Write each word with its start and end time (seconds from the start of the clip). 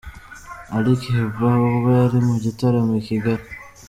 Ali 0.75 0.93
Kiba 1.01 1.51
ubwo 1.67 1.89
yari 1.99 2.19
mu 2.27 2.35
gitaramo 2.43 2.93
i 3.01 3.03
Kigali. 3.07 3.45